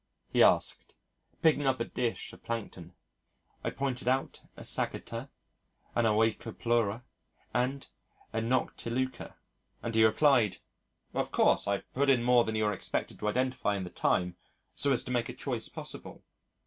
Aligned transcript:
he 0.33 0.41
asked, 0.41 0.95
picking 1.43 1.67
up 1.67 1.79
a 1.79 1.85
dish 1.85 2.33
of 2.33 2.43
plankton. 2.43 2.95
I 3.63 3.69
pointed 3.69 4.07
out 4.07 4.41
a 4.57 4.63
Sagitta, 4.63 5.29
an 5.93 6.05
Oikopleura, 6.07 7.03
and 7.53 7.87
a 8.33 8.39
Noctiluca, 8.41 9.35
and 9.83 9.93
he 9.93 10.03
replied, 10.03 10.57
"Of 11.13 11.31
course 11.31 11.67
I 11.67 11.81
put 11.93 12.09
in 12.09 12.23
more 12.23 12.43
than 12.45 12.55
you 12.55 12.63
were 12.63 12.73
expected 12.73 13.19
to 13.19 13.27
identify 13.27 13.75
in 13.77 13.83
the 13.83 13.91
time, 13.91 14.37
so 14.75 14.91
as 14.91 15.03
to 15.03 15.11
make 15.11 15.29
a 15.29 15.33
choice 15.35 15.69
possible." 15.69 16.23